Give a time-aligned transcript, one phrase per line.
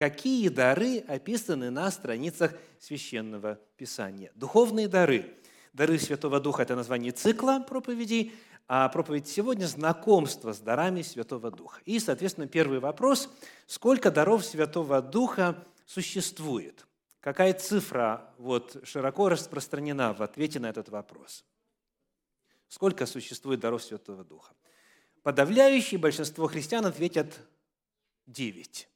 [0.00, 4.32] какие дары описаны на страницах Священного Писания.
[4.34, 5.36] Духовные дары.
[5.74, 8.32] Дары Святого Духа– это название цикла проповедей,
[8.66, 11.82] а проповедь сегодня– знакомство с дарами Святого Духа.
[11.84, 13.28] И, соответственно, первый вопрос–
[13.66, 16.86] сколько даров Святого Духа существует?
[17.20, 21.44] Какая цифра вот, широко распространена в ответе на этот вопрос?
[22.68, 24.54] Сколько существует даров Святого Духа?
[25.22, 27.38] Подавляющее большинство христиан ответят
[28.26, 28.88] девять.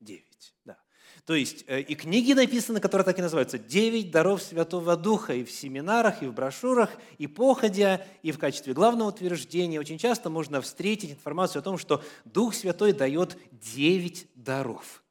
[0.00, 0.76] Девять, да.
[1.24, 5.44] То есть э, и книги написаны, которые так и называются «Девять даров Святого Духа» и
[5.44, 9.80] в семинарах, и в брошюрах, и походя, и в качестве главного утверждения.
[9.80, 15.02] Очень часто можно встретить информацию о том, что Дух Святой дает девять даров.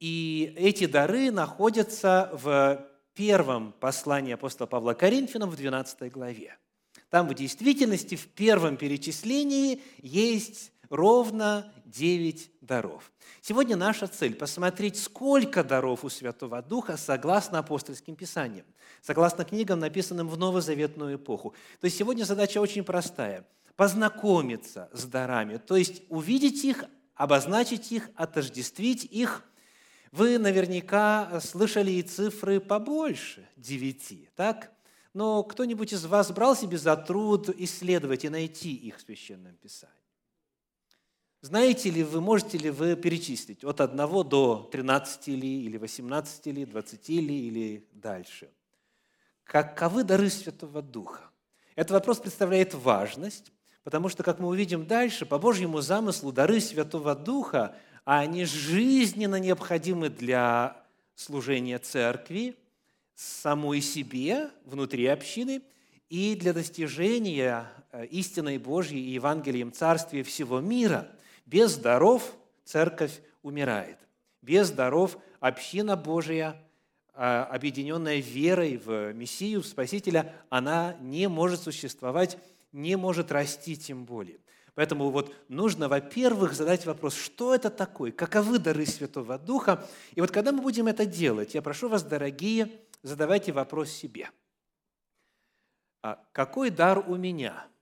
[0.00, 6.56] И эти дары находятся в первом послании апостола Павла Коринфянам в 12 главе.
[7.10, 13.10] Там в действительности в первом перечислении есть ровно девять даров.
[13.40, 18.66] Сегодня наша цель– посмотреть, сколько даров у Святого Духа согласно апостольским писаниям,
[19.02, 21.54] согласно книгам, написанным в новозаветную эпоху.
[21.80, 28.10] То есть сегодня задача очень простая– познакомиться с дарами, то есть увидеть их, обозначить их,
[28.16, 29.44] отождествить их.
[30.10, 34.72] Вы наверняка слышали и цифры побольше девяти, так?
[35.14, 39.94] Но кто-нибудь из вас брал себе за труд исследовать и найти их в Священном Писании?
[41.40, 43.96] Знаете ли вы, можете ли вы перечислить от 1
[44.28, 48.50] до 13 ли, или 18 ли, 20 ли, или дальше?
[49.44, 51.30] Каковы дары Святого Духа?
[51.76, 53.52] Этот вопрос представляет важность,
[53.84, 60.08] потому что, как мы увидим дальше, по Божьему замыслу дары Святого Духа, они жизненно необходимы
[60.08, 62.56] для служения церкви,
[63.14, 65.62] самой себе, внутри общины,
[66.08, 71.08] и для достижения э, истинной Божьей и Евангелием Царствия всего мира–
[71.48, 73.98] без даров церковь умирает.
[74.42, 76.62] Без даров община Божия,
[77.14, 82.38] а, объединенная верой в Мессию, в Спасителя, она не может существовать,
[82.70, 84.40] не может расти тем более.
[84.74, 89.88] Поэтому вот нужно, во-первых, задать вопрос, что это такое, каковы дары Святого Духа.
[90.14, 92.70] И вот когда мы будем это делать, я прошу вас, дорогие,
[93.02, 94.30] задавайте вопрос себе.
[96.02, 97.66] А какой дар у меня–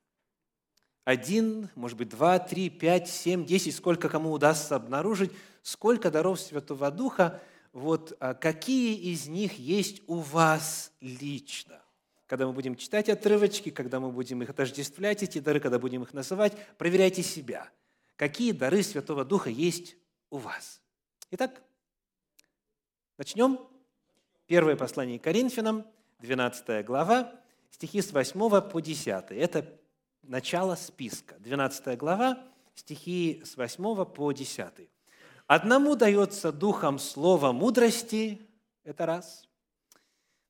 [1.06, 5.31] один, может быть, два, три, пять, семь, десять, сколько кому удастся обнаружить,
[5.62, 7.41] сколько даров Святого Духа,
[7.72, 11.81] вот а какие из них есть у вас лично.
[12.27, 16.12] Когда мы будем читать отрывочки, когда мы будем их отождествлять, эти дары, когда будем их
[16.12, 17.71] называть, проверяйте себя.
[18.16, 19.97] Какие дары Святого Духа есть
[20.31, 20.81] у вас?
[21.31, 21.62] Итак,
[23.16, 23.61] начнем.
[24.49, 25.87] Первое послание Коринфянам,
[26.19, 27.33] 12 глава,
[27.71, 29.31] стихи с 8 по 10.
[29.31, 29.78] Это
[30.28, 31.37] начало списка.
[31.38, 32.38] 12 глава,
[32.75, 34.88] стихи с 8 по 10.
[35.47, 38.41] «Одному дается духом слово мудрости»–
[38.84, 39.44] это раз.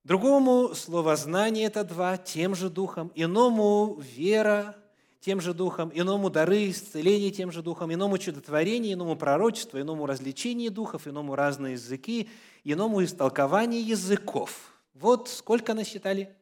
[0.04, 3.10] Другому слово знание– это два, тем же духом.
[3.14, 4.76] Иному вера–
[5.20, 5.90] тем же духом.
[5.92, 7.92] Иному дары исцеления– тем же духом.
[7.92, 12.28] Иному чудотворение, иному пророчество, иному развлечение духов, иному разные языки,
[12.64, 14.72] иному истолкование языков.
[14.94, 16.34] Вот сколько насчитали?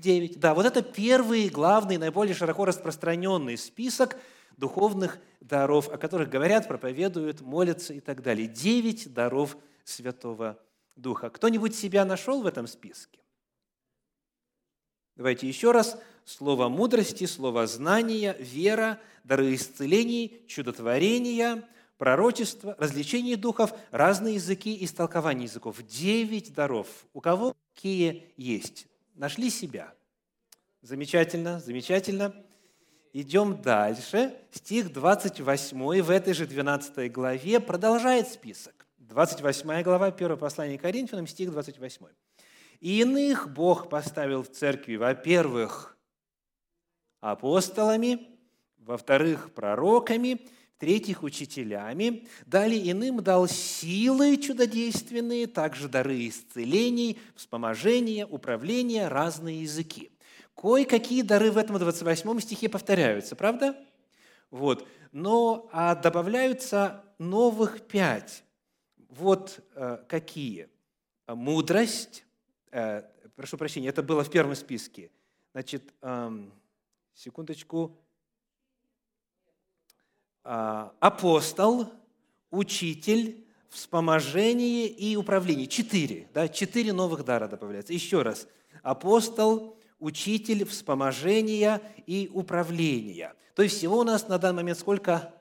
[0.00, 0.40] 9.
[0.40, 4.16] Да, вот это первый, главный, наиболее широко распространенный список
[4.56, 8.46] духовных даров, о которых говорят, проповедуют, молятся и так далее.
[8.46, 10.58] Девять даров Святого
[10.96, 11.30] Духа.
[11.30, 13.20] Кто-нибудь себя нашел в этом списке?
[15.16, 15.98] Давайте еще раз.
[16.24, 21.68] Слово мудрости, слово знания, вера, дары исцелений, чудотворения,
[21.98, 25.82] пророчество, развлечение духов, разные языки, истолкование языков.
[25.82, 26.86] Девять даров.
[27.12, 28.86] У кого какие есть?
[29.20, 29.92] Нашли себя.
[30.80, 32.34] Замечательно, замечательно.
[33.12, 34.34] Идем дальше.
[34.50, 38.86] Стих 28 в этой же 12 главе продолжает список.
[38.96, 42.06] 28 глава, 1 послание Коринфянам, стих 28.
[42.80, 45.98] «И иных Бог поставил в церкви, во-первых,
[47.20, 48.26] апостолами,
[48.78, 50.40] во-вторых, пророками,
[50.80, 60.10] в-третьих, учителями, далее иным дал силы чудодейственные, также дары исцелений, вспоможения, управления, разные языки.
[60.54, 63.76] Кое-какие дары в этом 28 стихе повторяются, правда?
[64.50, 64.88] Вот.
[65.12, 68.42] Но а добавляются новых пять.
[69.10, 70.70] Вот э, какие.
[71.26, 72.24] Мудрость,
[72.70, 73.02] э,
[73.36, 75.10] прошу прощения, это было в первом списке.
[75.52, 76.48] Значит, э,
[77.12, 77.99] секундочку,
[80.42, 81.88] апостол,
[82.50, 85.66] учитель, вспоможение и управление.
[85.66, 87.92] Четыре, да, четыре новых дара добавляются.
[87.92, 88.48] Еще раз.
[88.82, 93.34] Апостол, учитель, вспоможение и управление.
[93.54, 95.32] То есть всего у нас на данный момент сколько?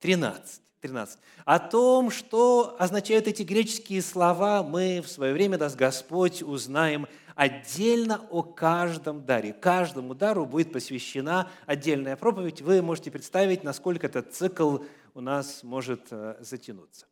[0.00, 0.62] 13.
[0.80, 1.18] 13.
[1.44, 8.26] О том, что означают эти греческие слова, мы в свое время, даст Господь, узнаем отдельно
[8.30, 9.52] о каждом даре.
[9.52, 12.62] Каждому дару будет посвящена отдельная проповедь.
[12.62, 14.78] Вы можете представить, насколько этот цикл
[15.14, 17.06] у нас может э, затянуться.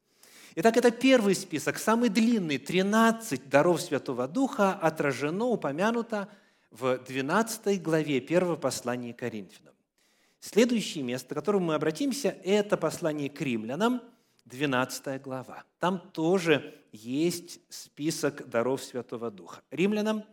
[0.54, 6.28] Итак, это первый список, самый длинный, 13 даров Святого Духа отражено, упомянуто
[6.70, 9.72] в 12 главе первого послания Коринфянам.
[10.40, 14.02] Следующее место, к которому мы обратимся, это послание к римлянам,
[14.44, 15.64] 12 глава.
[15.78, 19.62] Там тоже есть список даров Святого Духа.
[19.70, 20.24] Римлянам,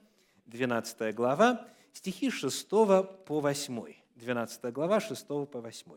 [0.45, 3.93] 12 глава, стихи 6 по 8.
[4.15, 5.91] 12 глава, 6 по 8.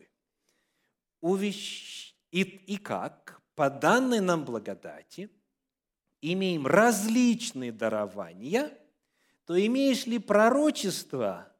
[1.21, 2.13] «Увещ...
[2.31, 5.29] И, как по данной нам благодати
[6.19, 8.75] имеем различные дарования,
[9.45, 11.49] то имеешь ли пророчество–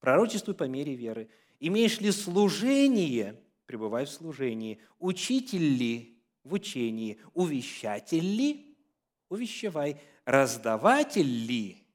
[0.00, 1.28] Пророчествуй по мере веры.
[1.60, 3.38] Имеешь ли служение,
[3.70, 4.80] пребывай в служении.
[4.98, 8.76] Учитель ли в учении, увещатель ли,
[9.28, 10.00] увещевай.
[10.24, 11.86] Раздаватель ли,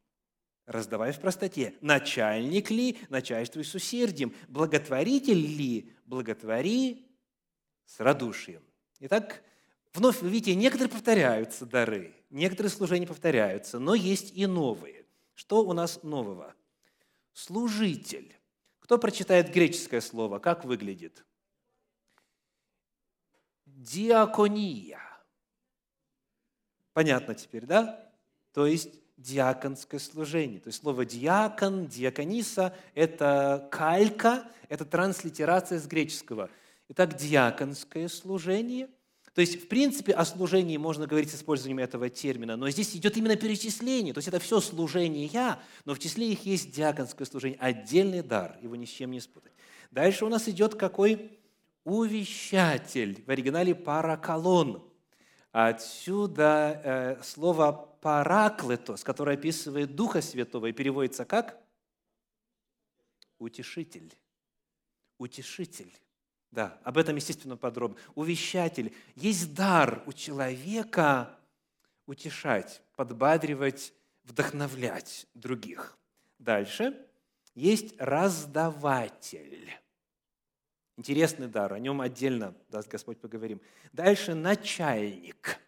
[0.66, 1.74] раздавай в простоте.
[1.82, 4.34] Начальник ли, начальствуй с усердием.
[4.48, 7.06] Благотворитель ли, благотвори
[7.86, 8.62] с радушием.
[9.02, 9.44] Итак,
[9.94, 15.06] вновь вы видите, некоторые повторяются дары, некоторые служения повторяются, но есть и новые.
[15.34, 16.56] Что у нас нового?
[17.36, 18.34] служитель.
[18.80, 20.40] Кто прочитает греческое слово?
[20.40, 21.26] Как выглядит?
[23.76, 25.02] Диакония.
[26.94, 28.10] Понятно теперь, да?
[28.54, 30.60] То есть диаконское служение.
[30.60, 36.50] То есть слово диакон, диакониса– это калька, это транслитерация с греческого.
[36.90, 38.90] Итак, диаконское служение–
[39.36, 43.18] то есть, в принципе, о служении можно говорить с использованием этого термина, но здесь идет
[43.18, 44.14] именно перечисление.
[44.14, 48.78] То есть, это все служения, но в числе их есть диаконское служение, отдельный дар, его
[48.78, 49.52] ни с чем не спутать.
[49.92, 51.38] Дальше у нас идет какой?
[51.86, 54.92] Увещатель, в оригинале параколон.
[55.52, 57.72] Отсюда э, слово
[58.02, 61.62] параклетос, которое описывает Духа Святого и переводится как?
[63.38, 64.12] Утешитель.
[65.20, 65.94] Утешитель.
[66.50, 67.98] Да, об этом, естественно, подробно.
[68.16, 68.92] Увещатель.
[69.16, 71.38] Есть дар у человека
[72.08, 73.94] утешать, подбадривать,
[74.24, 75.98] вдохновлять других.
[76.40, 77.06] Дальше
[77.54, 79.72] есть раздаватель.
[80.98, 83.62] Интересный дар, о нем отдельно, даст Господь, поговорим.
[83.92, 85.60] Дальше начальник.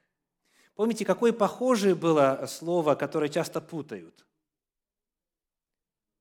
[0.75, 4.25] Помните, какое похожее было слово, которое часто путают?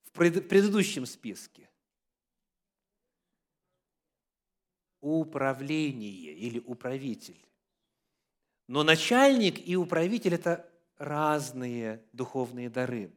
[0.04, 1.68] В предыдущем списке.
[5.06, 7.38] управление или управитель.
[8.66, 10.68] Но начальник и управитель– это
[10.98, 13.12] разные духовные дары.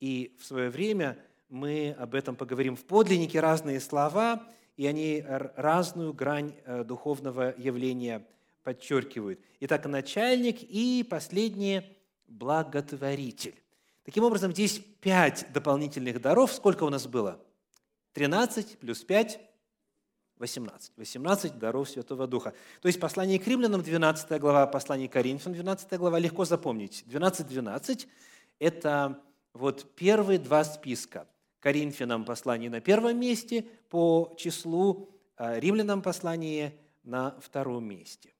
[0.00, 1.16] И в свое время
[1.48, 4.44] мы об этом поговорим в подлиннике, разные слова,
[4.78, 8.24] и они разную грань э, духовного явления
[8.62, 9.40] подчеркивают.
[9.60, 11.84] Итак, начальник и последнее–
[12.28, 13.60] благотворитель.
[14.04, 16.52] Таким образом, здесь пять дополнительных даров.
[16.52, 17.40] Сколько у нас было?
[18.12, 19.40] 13 плюс 5
[20.38, 20.92] 18.
[20.96, 22.54] 18 даров Святого Духа.
[22.80, 27.04] То есть послание к римлянам, 12 глава, послание к Коринфянам, 12 глава, легко запомнить.
[27.08, 28.06] 12-12–
[28.60, 29.20] это
[29.52, 31.26] вот первые два списка.
[31.60, 38.34] Коринфянам послание на первом месте по числу, а римлянам послание на втором месте.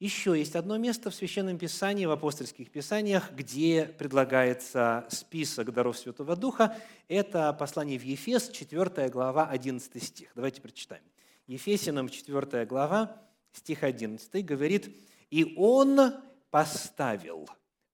[0.00, 6.36] Еще есть одно место в Священном Писании, в апостольских Писаниях, где предлагается список даров Святого
[6.36, 6.76] Духа.
[7.08, 10.30] Это послание в Ефес, 4 глава, 11 стих.
[10.36, 11.02] Давайте прочитаем.
[11.48, 13.20] Ефесянам 4 глава,
[13.52, 14.94] стих 11 говорит,
[15.30, 16.12] «И Он
[16.50, 17.48] поставил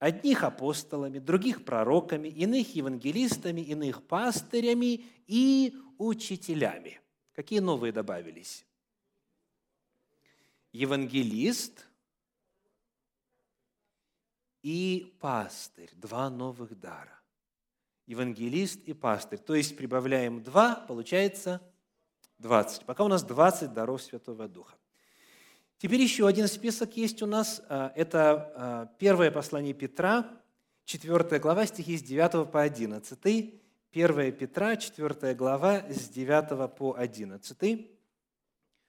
[0.05, 7.01] одних апостолами, других пророками, иных евангелистами, иных пастырями и учителями».
[7.33, 8.65] Какие новые добавились?
[10.73, 11.87] Евангелист
[14.63, 15.91] и пастырь.
[15.95, 17.21] Два новых дара.
[18.07, 19.39] Евангелист и пастырь.
[19.39, 21.61] То есть прибавляем два, получается
[22.39, 22.85] 20.
[22.85, 24.77] Пока у нас 20 даров Святого Духа.
[25.79, 27.63] Теперь еще один список есть у нас.
[27.69, 30.31] А, это а, первое послание Петра,
[30.85, 33.19] 4 глава, стихи с 9 по 11.
[33.93, 37.91] 1 Петра, 4 глава, с 9 по 11.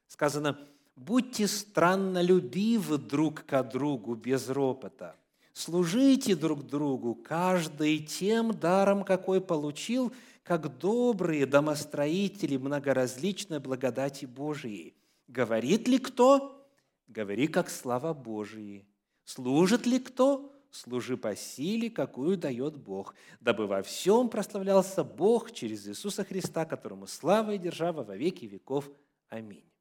[0.08, 0.58] Сказано,
[0.96, 5.16] «Будьте странно любивы друг к другу без ропота,
[5.54, 10.14] служите друг другу, каждый тем даром, какой получил,
[10.44, 14.94] как добрые домостроители многоразличной благодати Божией.
[15.28, 16.65] Говорит ли кто?
[17.08, 18.88] Говори, как слава Божией.
[19.24, 20.52] Служит ли кто?
[20.72, 27.08] Служи по силе, какую дает Бог, дабы во всем прославлялся Бог через Иисуса Христа, которому
[27.08, 28.92] слава и держава во веки веков.
[29.30, 29.72] Аминь.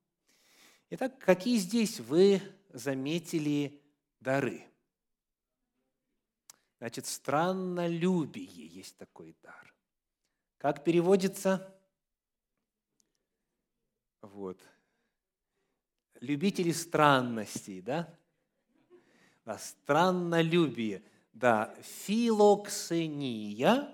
[0.90, 3.83] Итак, какие здесь вы заметили
[4.21, 4.64] дары?
[6.78, 9.75] Значит, страннолюбие есть такой дар.
[10.59, 11.76] Как переводится?
[14.23, 14.61] Вот.
[16.25, 18.09] Любители странностей, да?
[19.45, 21.02] да страннолюбие.
[21.35, 21.75] Да,
[22.07, 23.88] филоксения,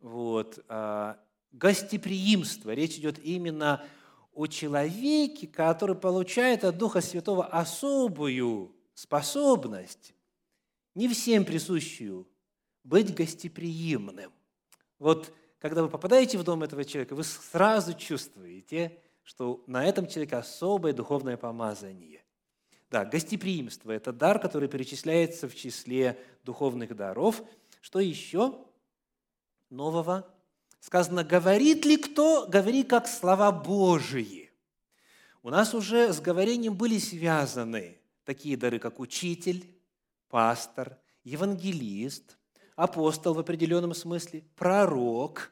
[0.00, 1.18] вот, а,
[1.50, 2.70] гостеприимство.
[2.70, 3.84] Речь идет именно
[4.32, 10.14] о человеке, который получает от Духа Святого особую способность,
[10.94, 12.28] не всем присущую,
[12.84, 14.30] быть гостеприимным.
[15.00, 20.36] Вот когда вы попадаете в дом этого человека, вы сразу чувствуете, что на этом человеке
[20.36, 22.24] особое духовное помазание.
[22.90, 27.42] Да, гостеприимство– это дар, который перечисляется в числе духовных даров.
[27.80, 28.58] Что еще
[29.70, 30.28] нового?
[30.80, 34.50] Сказано, говорит ли кто, говори как слова Божии.
[35.42, 39.66] У нас уже с говорением были связаны такие дары, как учитель,
[40.28, 42.36] пастор, евангелист,
[42.76, 45.50] апостол в определенном смысле, пророк,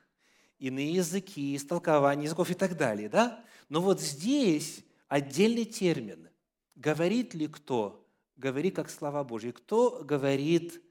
[0.58, 3.08] иные языки, истолкование языков и так далее.
[3.08, 3.44] Да?
[3.70, 6.28] Но вот здесь отдельный термин.
[6.74, 8.06] Говорит ли кто?
[8.36, 9.52] Говори как слова Божьи.
[9.52, 10.82] Кто говорит,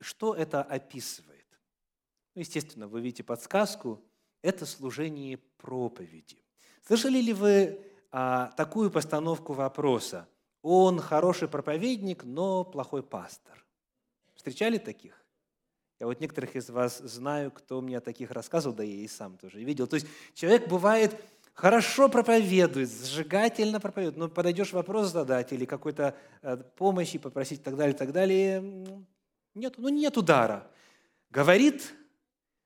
[0.00, 1.46] что это описывает?
[2.34, 4.04] Ну, естественно, вы видите подсказку.
[4.42, 6.42] Это служение проповеди.
[6.86, 10.28] Слышали ли вы а, такую постановку вопроса?
[10.62, 13.64] Он хороший проповедник, но плохой пастор.
[14.34, 15.24] Встречали таких?
[16.00, 19.36] Я вот некоторых из вас знаю, кто мне о таких рассказывал, да я и сам
[19.36, 19.86] тоже видел.
[19.86, 21.14] То есть человек бывает
[21.54, 27.76] хорошо проповедует, зажигательно проповедует, но подойдешь вопрос задать или какой-то э, помощи попросить и так
[27.76, 28.62] далее, и так далее,
[29.54, 30.70] нет, ну нет удара.
[31.30, 31.92] Говорит,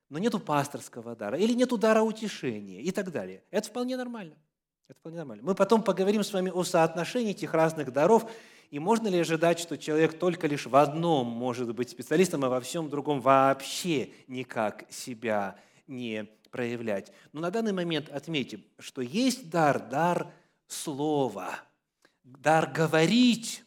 [0.09, 3.43] но нету пасторского дара, или нет удара утешения и так далее.
[3.51, 4.35] Это вполне нормально.
[4.87, 5.43] Это вполне нормально.
[5.43, 8.29] Мы потом поговорим с вами о соотношении этих разных даров,
[8.69, 12.61] и можно ли ожидать, что человек только лишь в одном может быть специалистом, а во
[12.61, 15.55] всем другом вообще никак себя
[15.87, 17.11] не проявлять.
[17.33, 20.31] Но на данный момент отметим, что есть дар, дар
[20.67, 21.59] слова,
[22.23, 23.65] дар говорить,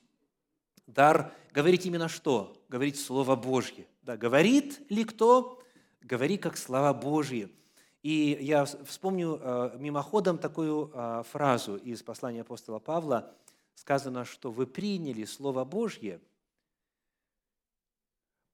[0.87, 2.65] дар говорить именно что?
[2.71, 3.87] Говорить Слово Божье.
[4.01, 5.63] Да, говорит ли кто?
[6.01, 7.55] Говори как слова Божьи.
[8.03, 13.35] И я вспомню э, мимоходом такую э, фразу из послания апостола Павла.
[13.75, 16.23] Сказано, что вы приняли Слово Божье,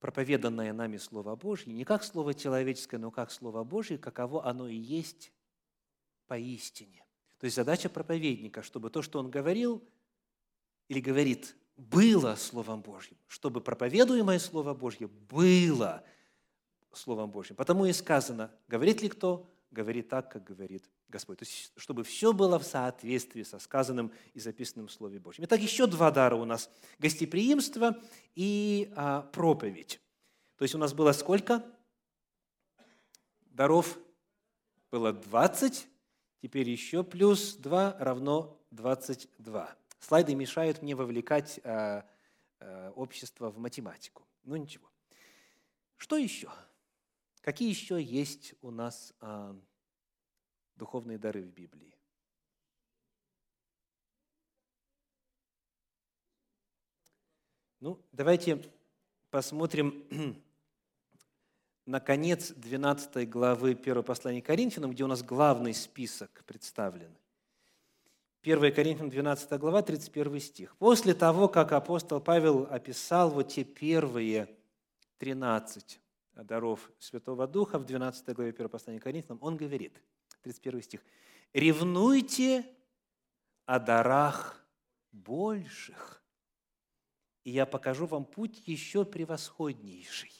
[0.04, 4.76] проповеданное нами Слово Божье, не как Слово человеческое, но как Слово Божье, каково оно и
[4.76, 5.32] есть
[6.26, 7.06] поистине.
[7.38, 9.82] То есть задача проповедника, чтобы то, что он говорил
[10.88, 16.04] или говорит, было Словом Божьим, чтобы проповедуемое Слово Божье было
[16.92, 17.56] Словом Божьим.
[17.56, 21.38] Потому и сказано, говорит ли кто, говорит так, как говорит Господь.
[21.38, 25.44] То есть, чтобы все было в соответствии со сказанным и записанным в Слове Божьем.
[25.44, 26.70] Итак, еще два дара у нас.
[26.98, 28.00] Гостеприимство
[28.34, 30.00] и а, проповедь.
[30.56, 31.62] То есть у нас было сколько?
[33.46, 33.98] Даров
[34.90, 35.86] было 20,
[36.40, 39.76] теперь еще плюс 2 равно 22.
[39.98, 42.06] Слайды мешают мне вовлекать а,
[42.60, 44.26] а, общество в математику.
[44.44, 44.88] Ну ничего.
[45.96, 46.50] Что еще?
[47.44, 49.54] Какие еще есть у нас а,
[50.76, 51.94] духовные дары в Библии?
[57.80, 58.62] Ну, давайте
[59.28, 60.06] посмотрим
[61.84, 67.14] на конец 12 главы 1 послания Коринфянам, где у нас главный список представлен.
[68.40, 70.76] 1 Коринфянам 12 глава, 31 стих.
[70.78, 74.48] После того, как апостол Павел описал вот те первые
[75.18, 76.00] 13
[76.42, 80.02] даров Святого Духа в 12 главе 1 послания Коринфянам, он говорит,
[80.42, 81.00] 31 стих,
[81.52, 82.66] «Ревнуйте
[83.66, 84.66] о дарах
[85.12, 86.22] больших,
[87.44, 90.32] и я покажу вам путь еще превосходнейший».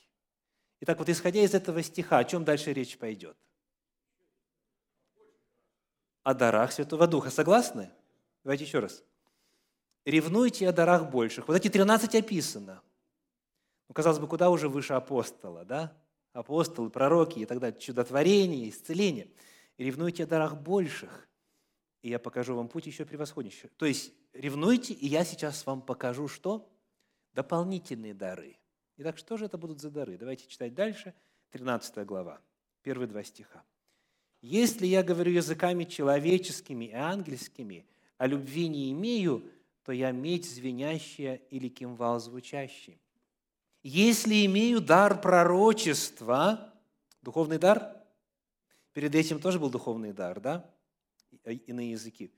[0.81, 3.37] Итак, вот исходя из этого стиха, о чем дальше речь пойдет?
[6.25, 7.31] О дарах Святого Духа.
[7.31, 7.91] Согласны?
[8.43, 9.05] Давайте еще раз.
[10.05, 11.47] Ревнуйте о дарах больших.
[11.47, 12.83] Вот эти 13 описано–
[13.89, 15.97] ну, казалось бы, куда уже выше апостола, да?
[16.33, 19.29] Апостолы, пророки и так далее, чудотворение, исцеление.
[19.79, 21.29] Ревнуйте о дарах больших,
[22.03, 23.71] и я покажу вам путь еще превосходнейший.
[23.77, 26.69] То есть ревнуйте, и я сейчас вам покажу что?
[27.33, 28.59] Дополнительные дары.
[28.97, 30.17] Итак, что же это будут за дары?
[30.17, 31.15] Давайте читать дальше.
[31.51, 32.41] 13 глава,
[32.83, 33.63] первые два стиха.
[34.41, 37.87] «Если я говорю языками человеческими и ангельскими,
[38.19, 39.49] а любви не имею,
[39.85, 43.01] то я медь звенящая или кимвал звучащий.
[43.85, 46.73] Если имею дар пророчества,
[47.21, 47.95] духовный дар,
[48.95, 50.65] перед этим тоже был духовный дар, да?
[51.45, 52.33] Иные языки.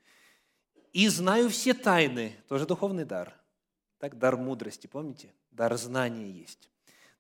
[0.93, 3.33] И знаю все тайны, тоже духовный дар.
[3.99, 5.33] Так, дар мудрости, помните?
[5.53, 6.69] Дар знания есть.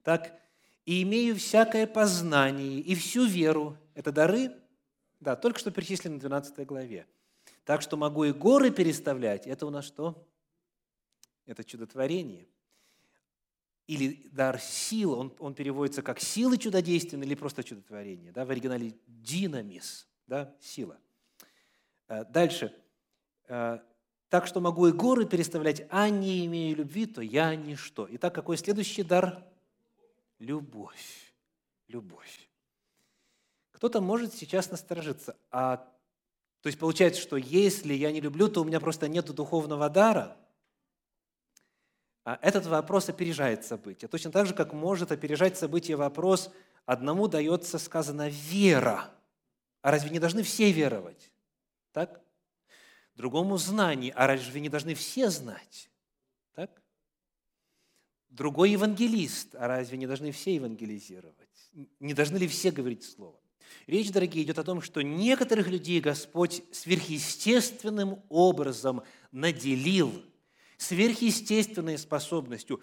[0.02, 0.36] Так,
[0.84, 3.76] и имею всякое познание и всю веру.
[3.94, 4.52] Это дары,
[5.20, 7.06] да, только что перечислены в 12 главе.
[7.64, 9.46] Так что могу и горы переставлять.
[9.46, 10.26] Это у нас что?
[11.46, 12.48] Это чудотворение.
[13.86, 18.32] Или дар сил, он, он переводится как силы чудодейственные или просто чудотворение.
[18.32, 20.98] Да, в оригинале динамис, да, сила.
[22.08, 22.74] Э, дальше.
[23.48, 23.78] Э,
[24.28, 28.08] так что могу и горы переставлять, а не имею любви, то я ничто.
[28.10, 29.44] Итак, какой следующий дар?
[30.40, 31.32] Любовь.
[31.86, 32.48] Любовь.
[33.70, 35.36] Кто-то может сейчас насторожиться.
[35.50, 35.76] А,
[36.60, 40.36] то есть получается, что если я не люблю, то у меня просто нет духовного дара.
[42.26, 44.08] А этот вопрос опережает события.
[44.08, 46.50] Точно так же, как может опережать события вопрос,
[46.84, 49.08] одному дается сказано «вера».
[49.80, 51.30] А разве не должны все веровать?
[51.92, 52.20] Так?
[53.14, 54.12] Другому знание.
[54.16, 55.88] А разве не должны все знать?
[56.56, 56.82] Так?
[58.28, 59.54] Другой евангелист.
[59.54, 61.70] А разве не должны все евангелизировать?
[62.00, 63.38] Не должны ли все говорить Слово?
[63.86, 70.12] Речь, дорогие, идет о том, что некоторых людей Господь сверхъестественным образом наделил
[70.76, 72.82] сверхъестественной способностью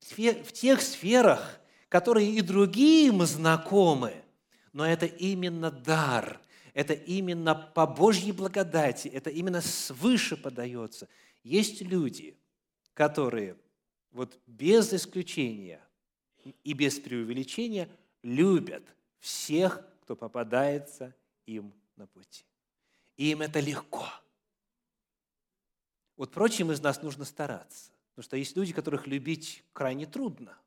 [0.00, 4.14] в тех сферах, которые и другим знакомы,
[4.72, 6.40] но это именно дар–
[6.74, 11.08] это именно по Божьей благодати, это именно свыше подается.
[11.42, 12.36] Есть люди,
[12.94, 13.56] которые
[14.10, 15.80] вот без исключения
[16.64, 17.88] и без преувеличения
[18.22, 18.82] любят
[19.18, 21.14] всех, кто попадается
[21.46, 22.44] им на пути.
[23.16, 24.06] И им это легко.
[26.22, 30.56] Вот прочим из нас нужно стараться, потому что есть люди, которых любить крайне трудно–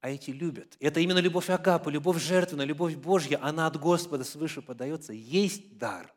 [0.00, 0.78] а эти любят.
[0.80, 6.10] Это именно любовь Агапы, любовь жертвенная, любовь Божья, она от Господа свыше подается, есть дар.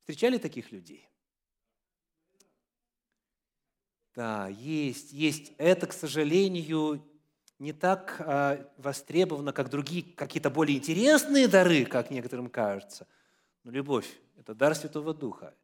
[0.00, 1.08] Встречали таких людей?
[4.14, 5.52] Да, есть, есть.
[5.56, 7.02] Это, к сожалению,
[7.58, 13.06] не так а, востребовано, как другие какие-то более интересные дары, как некоторым кажется.
[13.64, 15.54] Но любовь– это дар Святого Духа.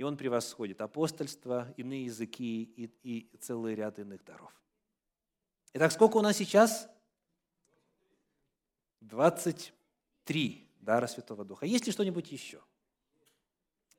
[0.00, 4.50] И он превосходит апостольство, иные языки и, и целый ряд иных даров.
[5.74, 6.88] Итак, сколько у нас сейчас?
[9.00, 11.66] 23 дара Святого Духа.
[11.66, 12.62] Есть ли что-нибудь еще?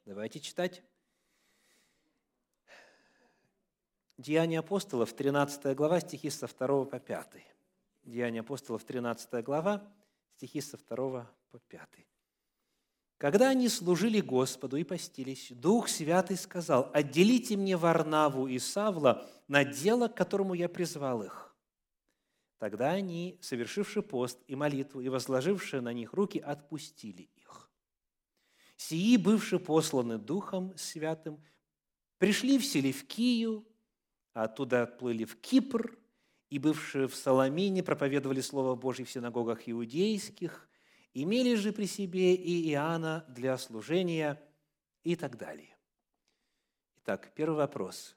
[0.03, 0.81] Давайте читать.
[4.17, 7.45] Деяния апостолов, 13 глава, стихи со 2 по 5.
[8.05, 9.87] Деяния апостолов, 13 глава,
[10.35, 12.10] стихи со 2 по 5.
[13.21, 19.63] Когда они служили Господу и постились, Дух Святый сказал, «Отделите мне Варнаву и Савла на
[19.63, 21.55] дело, к которому я призвал их».
[22.57, 27.69] Тогда они, совершивши пост и молитву и возложившие на них руки, отпустили их.
[28.75, 31.39] Сии, бывшие посланы Духом Святым,
[32.17, 33.67] пришли в Селевкию,
[34.33, 35.95] а оттуда отплыли в Кипр,
[36.49, 40.67] и бывшие в Соломине проповедовали Слово Божье в синагогах иудейских,
[41.13, 44.41] имели же при себе и Иоанна для служения
[45.03, 45.75] и так далее.
[47.03, 48.15] Итак, первый вопрос.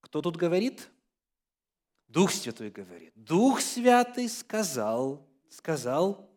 [0.00, 0.88] Кто тут говорит?
[2.08, 3.12] Дух Святой говорит.
[3.14, 6.30] Дух Святый сказал, сказал,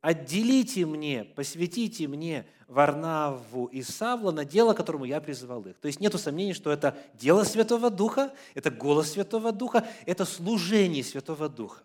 [0.00, 5.78] отделите мне, посвятите мне Варнаву и Савла на дело, которому я призвал их.
[5.78, 11.04] То есть нет сомнений, что это дело Святого Духа, это голос Святого Духа, это служение
[11.04, 11.84] Святого Духа.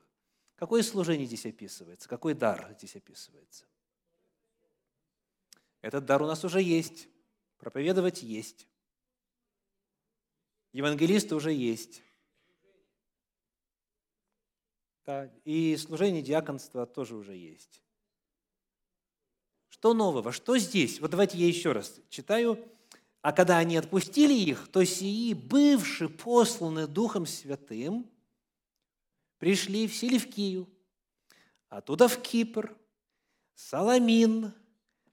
[0.62, 2.08] Какое служение здесь описывается?
[2.08, 3.66] Какой дар здесь описывается?
[5.82, 7.08] Этот дар у нас уже есть.
[7.58, 8.68] Проповедовать есть.
[10.72, 12.04] Евангелисты уже есть.
[15.04, 17.82] Да, и служение диаконства тоже уже есть.
[19.70, 20.32] Что нового?
[20.32, 21.00] Что здесь?
[21.00, 22.64] Вот давайте я еще раз читаю.
[23.24, 28.08] А когда они отпустили их, то сии, бывшие посланы Духом Святым,
[29.42, 30.70] пришли в Селевкию,
[31.68, 32.78] оттуда в Кипр,
[33.56, 34.54] Саламин,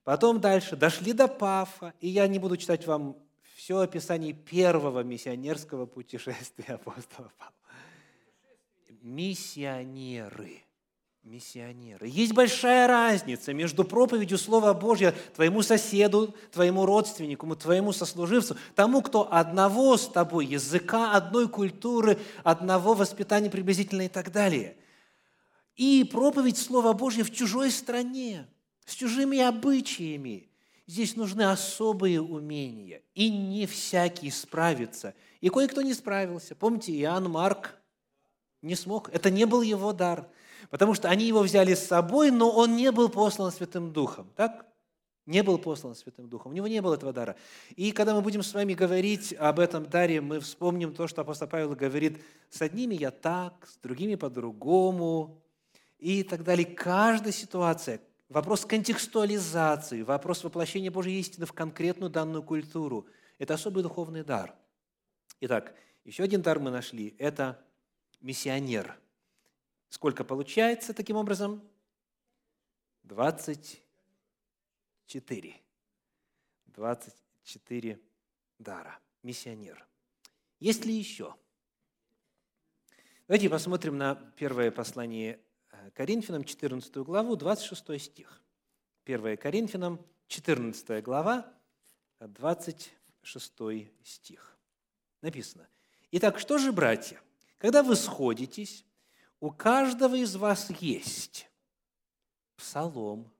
[0.03, 3.17] потом дальше дошли до Пафа, и я не буду читать вам
[3.55, 7.55] все описание первого миссионерского путешествия апостола Павла
[9.01, 10.61] миссионеры.
[11.23, 12.07] Миссионеры.
[12.07, 19.31] Есть большая разница между проповедью Слова Божьего твоему соседу, твоему родственнику, твоему сослуживцу, тому, кто
[19.31, 24.77] одного с тобой языка, одной культуры, одного воспитания приблизительно и так далее.
[25.75, 28.47] И проповедь Слова Божьего в чужой стране,
[28.85, 30.49] с чужими обычаями.
[30.87, 35.13] Здесь нужны особые умения, и не всякий справится.
[35.41, 36.55] И кое-кто не справился.
[36.55, 37.75] Помните, Иоанн Марк
[38.61, 39.09] не смог.
[39.09, 40.27] Это не был его дар.
[40.69, 44.31] Потому что они его взяли с собой, но он не был послан Святым Духом.
[44.35, 44.65] Так?
[45.29, 47.35] не был послан Святым Духом, у него не было этого дара.
[47.75, 51.47] И когда мы будем с вами говорить об этом даре, мы вспомним то, что апостол
[51.47, 55.39] Павел говорит, с одними я так, с другими по-другому,
[55.99, 56.65] и так далее.
[56.65, 63.05] Каждая ситуация, вопрос контекстуализации, вопрос воплощения Божьей истины в конкретную данную культуру–
[63.37, 64.55] это особый духовный дар.
[65.41, 67.59] Итак, еще один дар мы нашли– это
[68.19, 68.97] миссионер.
[69.89, 71.61] Сколько получается таким образом?
[73.03, 75.61] 24.
[76.67, 77.99] 24
[78.59, 78.99] дара.
[79.23, 79.85] Миссионер.
[80.59, 81.35] Есть ли еще?
[83.27, 85.39] Давайте посмотрим на первое послание
[85.71, 88.41] э, Коринфянам, 14 главу, 26 стих.
[89.05, 91.51] 1 Коринфянам, 14 глава,
[92.19, 93.53] 26
[94.03, 94.57] стих.
[95.21, 95.67] Написано.
[96.11, 97.21] Итак, что же, братья,
[97.57, 98.85] когда вы сходитесь,
[99.39, 101.49] у каждого из вас есть
[102.55, 103.31] псалом,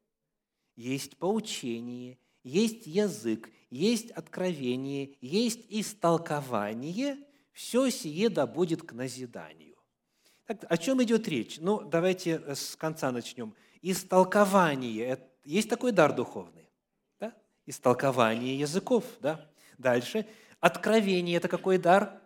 [0.75, 7.17] есть поучение, есть язык, есть откровение, есть истолкование,
[7.51, 9.75] все сие да будет к назиданию.
[10.45, 11.59] Так, о чем идет речь?
[11.59, 13.53] Ну, давайте с конца начнем.
[13.81, 16.69] Истолкование– есть такой дар духовный.
[17.19, 17.33] Да?
[17.65, 19.03] Истолкование языков.
[19.19, 19.49] Да?
[19.77, 20.25] Дальше.
[20.59, 22.19] Откровение– это какой дар?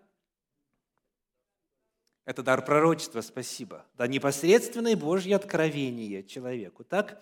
[2.25, 3.85] Это дар пророчества, спасибо.
[3.97, 6.83] Да, непосредственное Божье откровение человеку.
[6.83, 7.21] Так,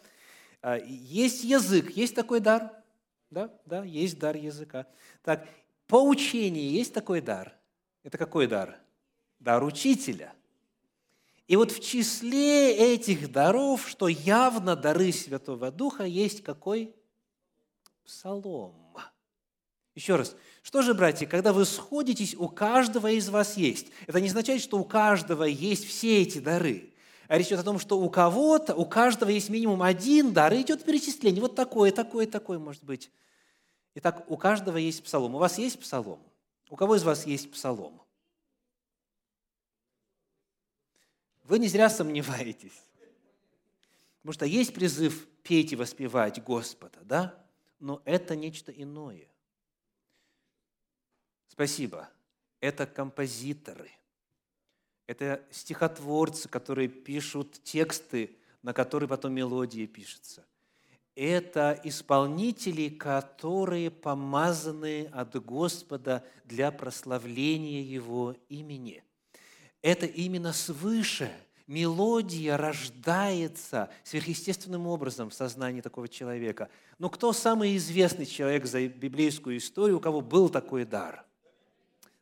[0.62, 2.72] а, есть язык, есть такой дар?
[3.32, 4.86] Да, да, есть дар языка.
[5.24, 5.48] Так,
[5.88, 7.56] поучение, есть такой дар?
[8.04, 8.78] Это какой дар?
[9.40, 10.34] Дар учителя.
[11.48, 16.96] И вот в числе этих даров, что явно дары Святого Духа, есть какой?
[18.06, 18.81] Псалом.
[19.96, 23.88] Еще раз, что же, братья, когда вы сходитесь, у каждого из вас есть.
[24.08, 26.94] Это не означает, что у каждого есть все эти дары.
[27.28, 30.62] А речь идет о том, что у кого-то, у каждого есть минимум один дар, и
[30.62, 31.42] идет перечисление.
[31.42, 33.12] Вот такое, такое, такое может быть.
[33.96, 35.36] Итак, у каждого есть псалом.
[35.36, 36.20] У вас есть псалом?
[36.70, 38.02] У кого из вас есть псалом?
[41.44, 42.84] Вы не зря сомневаетесь.
[44.22, 47.44] Потому что есть призыв петь и воспевать Господа, да?
[47.80, 49.31] Но это нечто иное.
[51.52, 52.10] Спасибо.
[52.62, 53.92] Это композиторы.
[55.06, 60.46] Это стихотворцы, которые пишут тексты, на которые потом мелодия пишется.
[61.14, 69.04] Это исполнители, которые помазаны от Господа для прославления Его имени.
[69.82, 71.30] Это именно свыше
[71.68, 76.70] мелодия рождается сверхъестественным образом в сознании такого человека.
[76.98, 81.26] Но кто самый известный человек за библейскую историю, у кого был такой дар–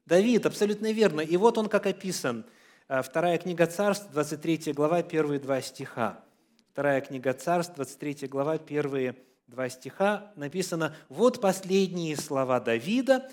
[0.10, 1.22] Давид, абсолютно верно.
[1.22, 2.44] И вот он как описан.
[2.88, 6.26] Э, вторая книга Царств, 23 глава, первые два стиха.
[6.72, 13.30] Вторая книга Царств, 23 глава, первые два стиха написано «Вот последние слова Давида,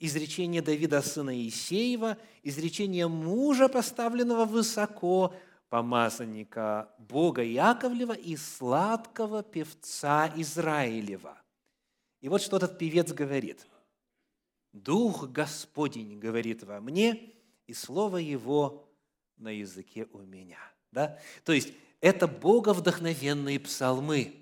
[0.00, 5.34] изречение Давида, сына Иисеева, изречение мужа, поставленного высоко,
[5.68, 11.36] помазанника Бога Яковлева и сладкого певца Израилева».
[12.22, 13.66] И вот что этот певец говорит–
[14.82, 17.32] Дух Господень говорит во мне,
[17.66, 18.88] и Слово Его
[19.38, 20.58] на языке у меня.
[20.92, 21.18] Да?
[21.44, 24.34] То есть это боговдохновенные псалмы.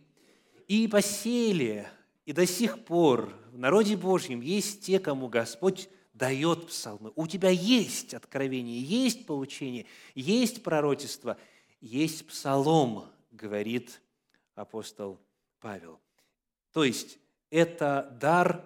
[0.66, 1.86] И посели,
[2.24, 7.12] и до сих пор в народе Божьем есть те, кому Господь дает псалмы.
[7.16, 11.36] У тебя есть откровение, есть поучение, есть пророчество,
[11.80, 14.00] есть псалом, говорит
[14.54, 15.20] апостол
[15.60, 16.00] Павел.
[16.72, 17.18] То есть
[17.50, 18.64] это дар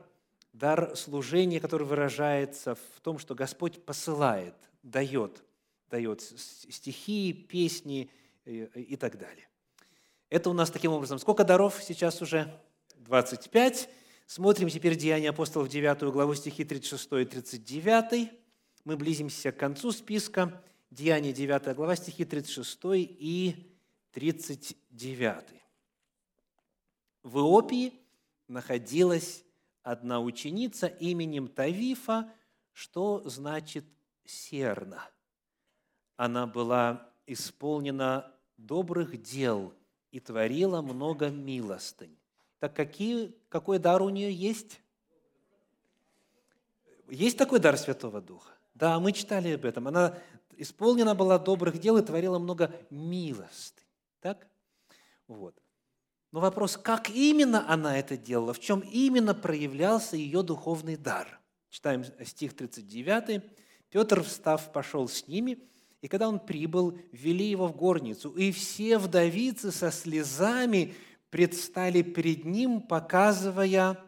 [0.53, 5.43] дар служения, который выражается в том, что Господь посылает, дает,
[5.91, 8.11] дает стихи, песни
[8.45, 9.49] э, и так далее.
[10.31, 11.19] Это у нас таким образом.
[11.19, 12.53] Сколько даров сейчас уже?
[12.97, 13.89] 25.
[14.27, 18.31] Смотрим теперь Деяния апостолов 9 главу стихи 36 и 39.
[18.85, 20.63] Мы близимся к концу списка.
[20.91, 23.75] Деяния 9 глава стихи 36 и
[24.13, 25.45] 39.
[27.23, 27.95] В Иопии
[28.49, 29.45] находилась
[29.91, 32.31] одна ученица именем Тавифа,
[32.73, 33.87] что значит
[34.25, 35.03] «серна».
[36.17, 39.73] Она была исполнена добрых дел
[40.11, 42.19] и творила много милостынь.
[42.59, 44.81] Так какие, какой дар у нее есть?
[47.09, 48.53] Есть такой дар Святого Духа?
[48.75, 49.89] Да, мы читали об этом.
[49.89, 50.19] Она
[50.59, 53.87] исполнена была добрых дел и творила много милостынь.
[54.21, 54.47] Так?
[55.29, 55.55] Вот.
[56.31, 61.41] Но вопрос, как именно она это делала, в чем именно проявлялся ее духовный дар.
[61.71, 63.43] Читаем стих 39.
[63.91, 65.59] «Петр, встав, пошел с ними,
[66.03, 70.95] и когда он прибыл, ввели его в горницу, и все вдовицы со слезами
[71.31, 73.99] предстали перед ним, показывая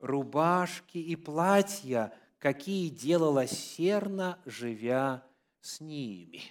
[0.00, 5.24] рубашки и платья, какие делала Серна, живя
[5.60, 6.42] с ними.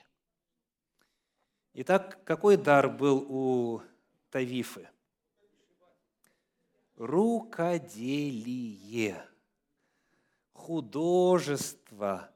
[1.82, 3.82] Итак, какой дар был у
[4.32, 4.90] Тавифы?
[6.98, 7.96] Рукоделие,
[10.52, 12.32] художество,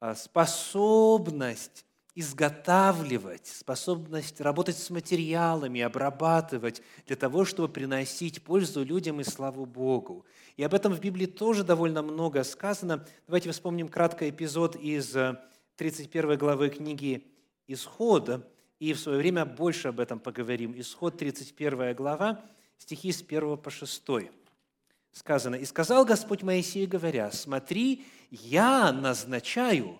[0.00, 9.24] а, способность изготавливать, способность работать с материалами, обрабатывать для того, чтобы приносить пользу людям и
[9.24, 10.24] славу Богу.
[10.56, 13.04] И об этом в Библии тоже довольно много сказано.
[13.26, 15.14] Давайте вспомним краткий эпизод из
[15.76, 17.26] 31 э, главы книги
[17.66, 18.48] «Исхода»,
[18.78, 20.78] и в свое время больше об этом поговорим.
[20.78, 22.44] Исход, 31 глава,
[22.78, 24.02] стихи с 1 по 6.
[25.12, 29.98] Сказано, «И сказал Господь Моисею, говоря, смотри, я назначаю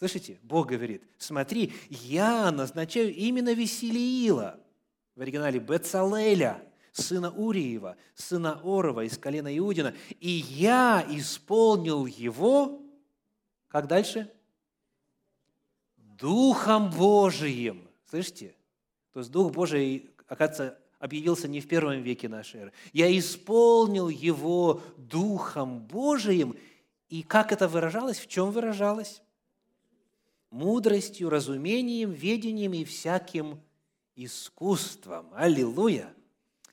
[0.00, 0.38] Слышите?
[0.42, 4.58] Бог говорит, смотри, я назначаю именно Веселиила,
[5.14, 12.80] в оригинале Бецалеля, сына Уриева, сына Орова из колена Иудина, и я исполнил его,
[13.68, 14.32] как дальше?
[15.98, 17.89] Духом Божиим.
[18.10, 18.54] Слышите?
[19.12, 22.72] То есть Дух Божий, оказывается, объявился не в первом веке нашей эры.
[22.92, 26.56] Я исполнил его Духом Божиим.
[27.08, 28.18] И как это выражалось?
[28.18, 29.22] В чем выражалось?
[30.50, 33.60] мудростью, разумением, ведением и всяким
[34.16, 35.30] искусством.
[35.34, 36.12] Аллилуйя!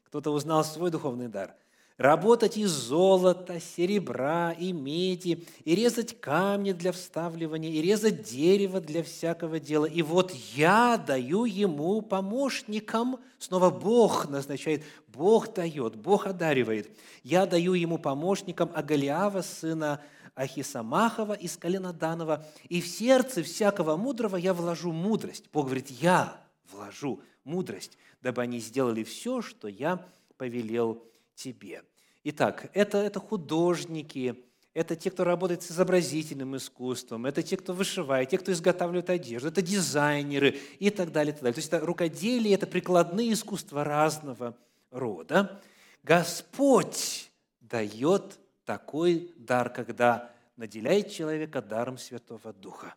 [0.05, 1.55] Кто-то узнал свой духовный дар.
[1.97, 9.01] Работать из золота, серебра и меди, и резать камни для вставливания, и резать дерево для
[9.01, 9.85] всякого дела.
[9.85, 16.87] И вот я даю ему помощникам, снова Бог назначает, Бог дает, Бог одаривает.
[17.23, 19.99] Я даю ему помощникам Агалиава, сына
[20.35, 25.45] Ахисамахова из колена Данова, и в сердце всякого мудрого я вложу мудрость.
[25.51, 26.39] Бог говорит, я
[26.71, 30.05] вложу мудрость, дабы они сделали все, что я
[30.37, 31.03] повелел
[31.37, 31.83] тебе.
[32.23, 38.29] Итак, это, это художники, это те, кто работает с изобразительным искусством, это те, кто вышивает,
[38.29, 41.31] те, кто изготавливает одежду, это дизайнеры и так далее.
[41.31, 41.53] И так далее.
[41.53, 44.57] То есть это рукоделие, это прикладные искусства разного
[44.91, 45.61] рода.
[46.03, 52.95] Господь дает такой дар, когда наделяет человека даром Святого Духа.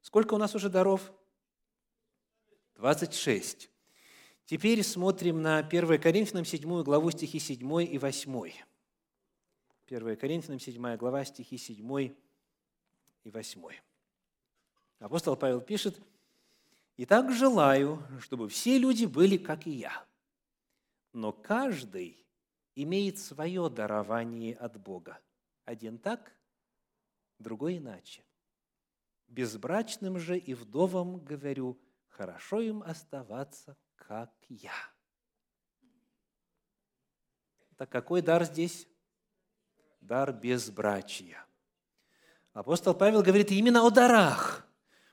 [0.00, 1.12] Сколько у нас уже даров?
[2.76, 3.70] 26.
[4.46, 8.52] Теперь смотрим на 1 Коринфянам 7 главу стихи 7 и 8.
[9.88, 12.14] 1 Коринфянам 7 глава стихи 7
[13.24, 13.62] и 8.
[15.00, 16.00] Апостол Павел пишет,
[16.96, 20.06] «Итак, желаю, чтобы все люди были, как и я,
[21.12, 22.24] но каждый
[22.76, 25.18] имеет свое дарование от Бога.
[25.64, 26.32] Один так,
[27.40, 28.22] другой иначе.
[29.26, 33.76] Безбрачным же и вдовам говорю, хорошо им оставаться,
[34.08, 34.72] как я.
[37.76, 38.86] Так какой дар здесь?
[40.00, 41.44] Дар безбрачия.
[42.52, 44.66] Апостол Павел говорит именно о дарах.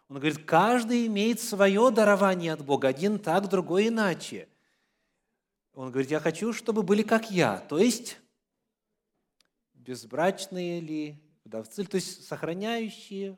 [0.07, 4.47] Он говорит, каждый имеет свое дарование от Бога, один так, другой иначе.
[5.73, 8.19] Он говорит, я хочу, чтобы были как я, то есть
[9.73, 13.37] безбрачные ли вдовцы, то есть сохраняющие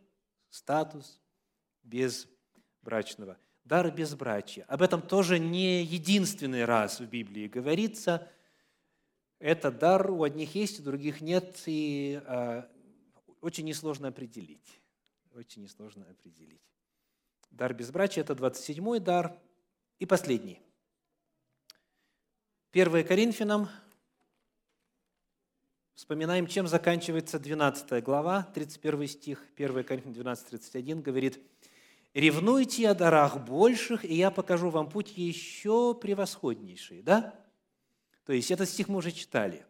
[0.50, 1.22] статус
[1.84, 3.38] безбрачного.
[3.65, 4.63] Дар безбрачия.
[4.65, 8.32] Об этом тоже не единственный раз в Библии говорится.
[9.39, 12.63] Это дар у одних есть, у других нет, и э,
[13.41, 14.82] очень несложно определить.
[15.34, 16.62] Очень несложно определить.
[17.49, 19.36] Дар безбрачия– это 27-й дар.
[19.97, 20.62] И последний.
[22.71, 23.67] 1 Коринфянам,
[25.95, 31.39] вспоминаем, чем заканчивается 12 глава, 31 стих, 1 Коринфянам 12, 31, говорит,
[32.15, 37.04] «Ревнуйте о дарах больших, и я покажу вам путь еще превосходнейший».
[37.04, 37.36] Да?
[38.25, 39.65] То есть этот стих мы уже читали.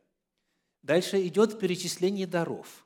[0.84, 2.86] Дальше идет перечисление даров.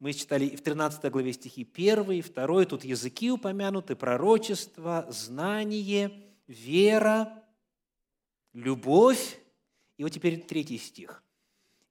[0.00, 6.10] Мы читали в 13 главе стихи 1 и 2, тут языки упомянуты, пророчество, знание,
[6.46, 7.44] вера,
[8.54, 9.38] любовь,
[9.98, 11.22] и вот теперь третий стих.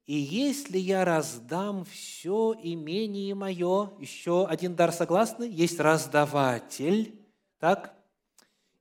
[0.06, 7.18] «И если я раздам все имение мое», еще один дар согласны, есть раздаватель,
[7.58, 7.96] так?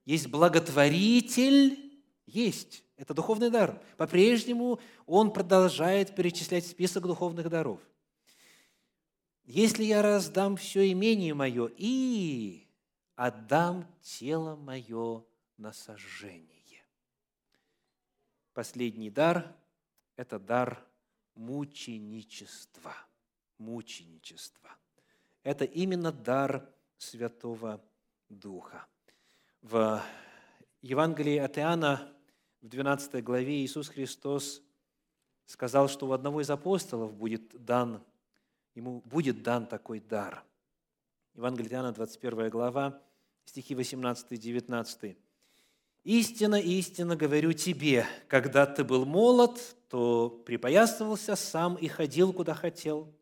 [0.03, 2.83] Есть благотворитель, есть.
[2.97, 3.81] Это духовный дар.
[3.95, 7.79] По-прежнему он продолжает перечислять список духовных даров.
[9.45, 12.67] «Если я раздам все имение мое и
[13.15, 15.23] отдам тело мое
[15.57, 16.83] на сожжение».
[18.53, 19.53] Последний дар–
[20.15, 20.85] это дар
[21.35, 22.95] мученичества.
[23.57, 24.69] Мученичества.
[25.43, 27.83] Это именно дар Святого
[28.29, 28.85] Духа.
[29.61, 30.01] В
[30.81, 32.13] Евангелии от Иоанна
[32.61, 34.61] в 12 главе Иисус Христос
[35.45, 38.03] сказал, что у одного из апостолов будет дан,
[38.75, 40.43] ему будет дан такой дар.
[41.35, 43.01] Евангелие Иоанна, 21 глава,
[43.45, 44.39] стихи 18
[46.03, 46.29] и 19.
[46.29, 53.13] «Истина, истина говорю тебе, когда ты был молод, то припоясывался сам и ходил, куда хотел,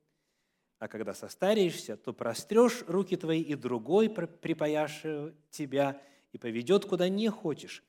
[0.80, 7.30] а когда состареешься, то прострешь руки твои, и другой припаяшет тебя и поведет, куда не
[7.30, 7.84] хочешь.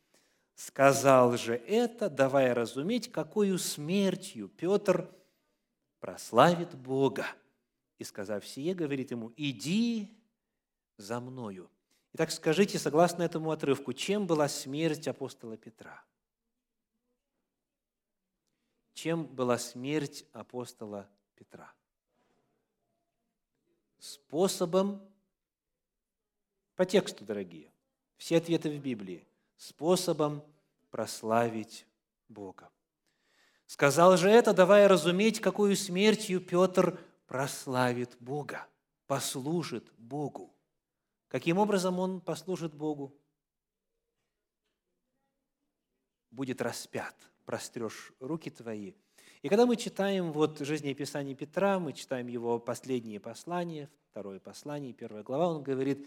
[0.55, 5.09] Сказал же это, давая разуметь, какую смертью Петр
[6.01, 7.25] прославит Бога.
[7.99, 10.11] И, сказав сие, говорит ему, иди
[10.99, 11.71] за мною.
[12.15, 16.05] Итак, скажите, согласно этому отрывку, чем была смерть апостола Петра?
[18.95, 21.73] Чем была смерть апостола Петра?
[24.03, 25.01] способом,
[26.75, 27.73] по тексту, дорогие,
[28.17, 29.25] все ответы в Библии,
[29.57, 30.43] способом
[30.91, 31.87] прославить
[32.29, 32.69] Бога.
[33.67, 38.67] Сказал же это, давая разуметь, какую смертью Петр прославит Бога,
[39.07, 40.52] послужит Богу.
[41.33, 43.13] Каким образом он послужит Богу?
[46.31, 48.95] Будет распят, прострешь руки твои–
[49.43, 55.25] и когда мы читаем вот жизнеописание Петра, мы читаем его последние послания, второе послание, первая
[55.25, 56.07] глава, он говорит,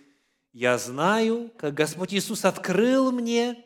[0.54, 3.66] «Я знаю, как Господь Иисус открыл мне,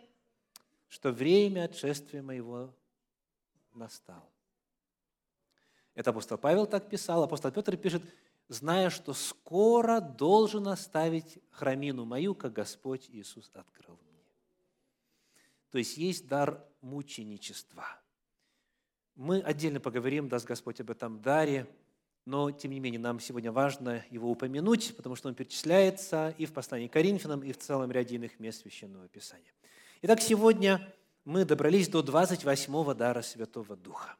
[0.88, 2.74] что время отшествия моего
[3.76, 4.28] настало».
[5.93, 8.02] Это апостол Павел так писал, апостол Петр пишет,
[8.49, 14.23] зная, что скоро должен оставить храмину мою, как Господь Иисус открыл мне.
[15.71, 17.85] То есть есть дар мученичества–
[19.19, 21.67] мы отдельно поговорим, даст Господь, об этом даре,
[22.25, 26.53] но, тем не менее, нам сегодня важно его упомянуть, потому что он перечисляется и в
[26.53, 29.51] послании к Коринфянам, и в целом ряде иных мест Священного Писания.
[30.03, 30.93] Итак, сегодня
[31.25, 34.15] мы добрались до 28-го дара Святого Духа.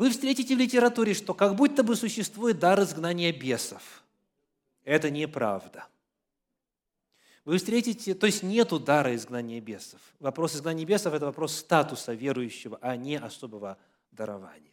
[0.00, 4.02] Вы встретите в литературе, что как будто бы существует дар изгнания бесов.
[4.82, 5.86] Это неправда–
[7.44, 10.00] вы встретите, то есть нет дара изгнания бесов.
[10.20, 13.78] Вопрос изгнания бесов– это вопрос статуса верующего, а не особого
[14.10, 14.72] дарования.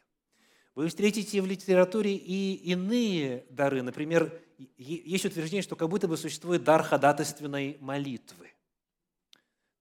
[0.75, 3.81] Вы встретите в литературе и иные дары.
[3.81, 4.31] Например,
[4.77, 8.51] есть утверждение, что как будто бы существует дар ходатайственной молитвы.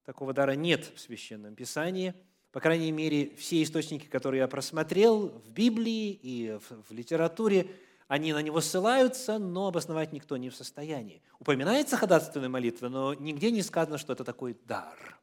[0.04, 2.14] Такого дара нет в Священном Писании.
[2.57, 7.71] По крайней мере, все источники, которые я просмотрел в Библии и в литературе–
[8.09, 11.21] они на него ссылаются, но обосновать никто не в состоянии.
[11.38, 15.19] Упоминается ходатайственная молитва, но нигде не сказано, что это такой дар,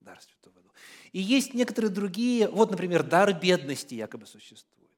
[0.00, 0.76] дар Святого Духа.
[1.12, 4.90] И есть некоторые другие, вот, например, дар бедности якобы существует.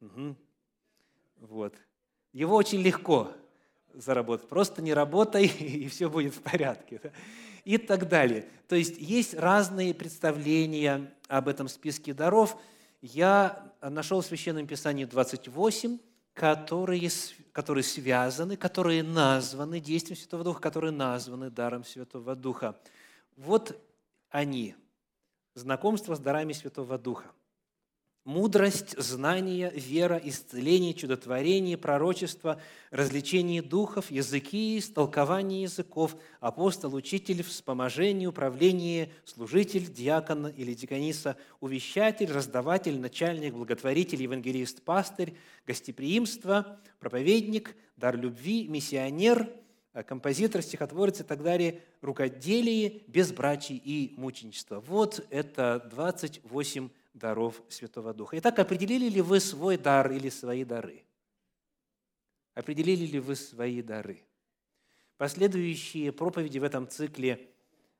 [0.00, 0.36] Угу.
[1.42, 1.74] Вот.
[2.32, 3.30] Его очень легко
[3.92, 4.48] заработать.
[4.48, 7.12] Просто не работай, и все будет в порядке.
[7.66, 8.48] И так далее.
[8.68, 12.56] То есть есть разные представления об этом списке даров.
[13.02, 15.98] Я нашел в Священном Писании 28
[16.32, 17.08] которые,
[17.52, 22.78] которые связаны, которые названы действием Святого Духа, которые названы даром Святого Духа.
[23.36, 23.74] Вот
[24.28, 24.76] они,
[25.54, 27.30] знакомство с дарами Святого Духа–
[28.26, 32.60] мудрость, знание, вера, исцеление, чудотворение, пророчество,
[32.90, 42.98] развлечение духов, языки, истолкование языков, апостол, учитель, вспоможение, управление, служитель, диакон или диакониса, увещатель, раздаватель,
[42.98, 45.34] начальник, благотворитель, евангелист, пастырь,
[45.64, 49.48] гостеприимство, проповедник, дар любви, миссионер,
[50.04, 54.80] композитор, стихотворец и так далее, рукоделие, безбрачие и мученичество.
[54.80, 58.38] Вот это 28 даров Святого Духа.
[58.38, 61.02] Итак, определили ли вы свой дар или свои дары?
[62.54, 64.22] Определили ли вы свои дары?
[65.16, 67.48] Последующие проповеди в этом цикле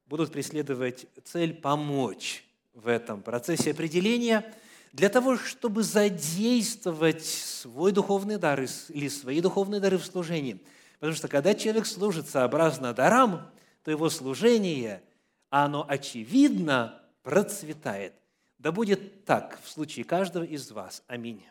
[0.07, 4.55] будут преследовать цель помочь в этом процессе определения
[4.93, 10.61] для того, чтобы задействовать свой духовный дар или свои духовные дары в служении.
[11.01, 13.51] Потому что когда человек служит сообразно дарам,
[13.83, 15.03] то его служение,
[15.49, 18.13] оно очевидно процветает–
[18.59, 21.03] да будет так в случае каждого из вас.
[21.07, 21.45] Аминь.